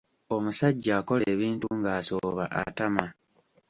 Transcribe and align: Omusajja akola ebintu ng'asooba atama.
Omusajja 0.35 0.91
akola 0.99 1.23
ebintu 1.33 1.67
ng'asooba 1.79 2.43
atama. 2.61 3.05